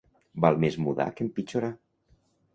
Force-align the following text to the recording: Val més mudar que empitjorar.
Val 0.45 0.57
més 0.63 0.77
mudar 0.85 1.07
que 1.19 1.25
empitjorar. 1.27 1.71